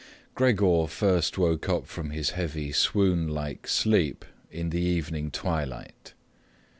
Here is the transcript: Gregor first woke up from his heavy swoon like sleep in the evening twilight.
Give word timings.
Gregor 0.33 0.87
first 0.87 1.37
woke 1.37 1.69
up 1.69 1.85
from 1.85 2.09
his 2.09 2.31
heavy 2.31 2.71
swoon 2.71 3.27
like 3.27 3.67
sleep 3.67 4.25
in 4.49 4.71
the 4.71 4.81
evening 4.81 5.29
twilight. 5.29 6.15